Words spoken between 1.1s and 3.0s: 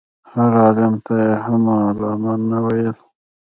یې هم علامه نه ویل.